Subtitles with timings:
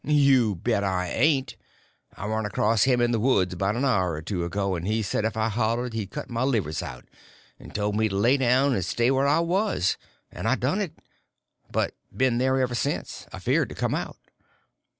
[0.03, 1.57] "You bet I ain't!
[2.17, 5.03] I run across him in the woods about an hour or two ago, and he
[5.03, 8.83] said if I hollered he'd cut my livers out—and told me to lay down and
[8.83, 9.99] stay where I was;
[10.31, 10.97] and I done it.
[12.17, 14.17] Been there ever since; afeard to come out."